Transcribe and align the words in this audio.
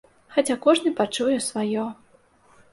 Хаця 0.35 0.55
кожны 0.63 0.93
пачуе 1.01 1.37
сваё. 1.51 1.87